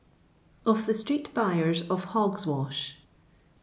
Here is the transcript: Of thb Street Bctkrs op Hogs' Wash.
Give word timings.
Of 0.65 0.87
thb 0.87 0.95
Street 0.95 1.31
Bctkrs 1.35 1.87
op 1.91 2.01
Hogs' 2.05 2.47
Wash. 2.47 2.97